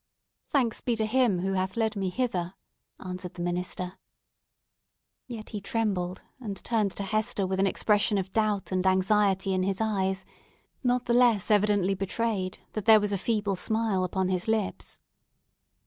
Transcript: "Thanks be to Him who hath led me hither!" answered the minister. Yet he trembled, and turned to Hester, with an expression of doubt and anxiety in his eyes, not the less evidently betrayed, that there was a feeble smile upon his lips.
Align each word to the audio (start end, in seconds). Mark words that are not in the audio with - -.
"Thanks 0.49 0.81
be 0.81 0.95
to 0.95 1.05
Him 1.05 1.41
who 1.41 1.53
hath 1.53 1.77
led 1.77 1.95
me 1.95 2.09
hither!" 2.09 2.55
answered 3.05 3.35
the 3.35 3.43
minister. 3.43 3.99
Yet 5.27 5.49
he 5.49 5.61
trembled, 5.61 6.23
and 6.39 6.57
turned 6.63 6.89
to 6.95 7.03
Hester, 7.03 7.45
with 7.45 7.59
an 7.59 7.67
expression 7.67 8.17
of 8.17 8.33
doubt 8.33 8.71
and 8.71 8.87
anxiety 8.87 9.53
in 9.53 9.61
his 9.61 9.79
eyes, 9.79 10.25
not 10.83 11.05
the 11.05 11.13
less 11.13 11.51
evidently 11.51 11.93
betrayed, 11.93 12.57
that 12.73 12.85
there 12.85 12.99
was 12.99 13.11
a 13.11 13.17
feeble 13.19 13.55
smile 13.55 14.03
upon 14.03 14.29
his 14.29 14.47
lips. 14.47 14.99